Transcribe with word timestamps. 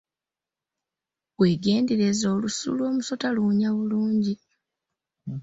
Weegendereze 1.39 2.25
olusu 2.35 2.67
lw'omusota 2.77 3.27
luwunya 3.35 3.69
bulungi. 3.77 4.33